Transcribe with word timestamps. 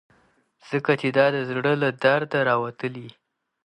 ځکه 0.69 0.91
چې 1.01 1.07
دا 1.17 1.25
د 1.35 1.37
زړه 1.49 1.73
له 1.83 1.89
درده 2.03 2.39
راوتلي. 2.49 3.07